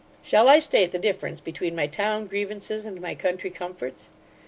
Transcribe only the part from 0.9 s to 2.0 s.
the difference between my